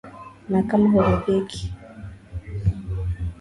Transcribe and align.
na 0.51 0.59
kama 0.67 0.89
huridhiki 1.05 1.63